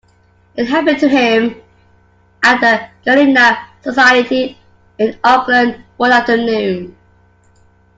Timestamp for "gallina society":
3.05-4.57